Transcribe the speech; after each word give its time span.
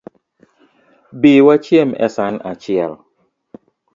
Bi 1.19 1.33
wachiem 1.47 1.89
e 2.05 2.07
san 2.15 2.35
achiel 2.51 2.91